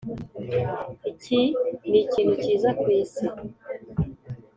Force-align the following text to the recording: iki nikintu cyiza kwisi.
iki 1.11 1.41
nikintu 1.89 2.33
cyiza 2.41 2.69
kwisi. 2.79 3.25